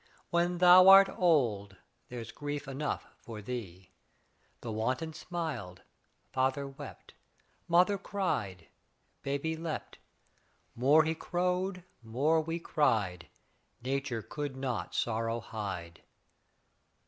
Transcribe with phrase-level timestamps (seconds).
[0.31, 1.75] When thou art old,
[2.09, 3.91] there's grief enough for thee.
[4.61, 5.83] The vantcm smiled,
[6.33, 7.13] faliber wept.
[7.67, 8.65] Mother cried,
[9.21, 9.99] baby leapt.
[10.73, 13.27] More he crowed, more we cried.
[13.83, 16.01] Nature could not sorrow hide.